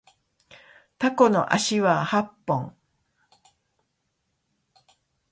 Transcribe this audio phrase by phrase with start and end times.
[0.97, 2.75] タコの足は八本